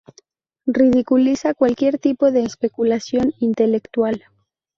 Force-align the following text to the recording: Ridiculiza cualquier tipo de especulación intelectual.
Ridiculiza 0.65 1.53
cualquier 1.53 1.99
tipo 1.99 2.31
de 2.31 2.41
especulación 2.41 3.33
intelectual. 3.39 4.23